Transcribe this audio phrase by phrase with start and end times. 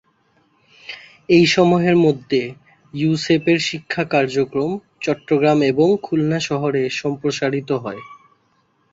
[1.29, 2.41] এই সময়ের মধ্যে
[2.93, 4.71] ইউসেপের শিক্ষা কার্যক্রম
[5.01, 8.01] চট্টগ্রাম এবং খুলনা শহরে সম্প্রসারিত হয়।